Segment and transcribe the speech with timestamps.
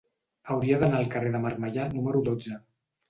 [0.53, 2.59] Hauria d'anar al carrer de Marmellà número dotze.